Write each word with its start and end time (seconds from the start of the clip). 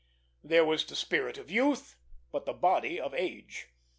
There 0.43 0.65
was 0.65 0.83
the 0.83 0.95
spirit 0.95 1.37
of 1.37 1.51
youth, 1.51 1.95
but 2.31 2.47
the 2.47 2.53
body 2.53 2.99
of 2.99 3.13
age. 3.13 3.67